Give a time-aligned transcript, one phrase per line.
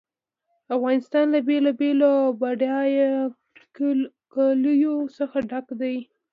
[0.75, 3.11] افغانستان له بېلابېلو او بډایه
[4.33, 5.97] کلیو څخه ډک دی.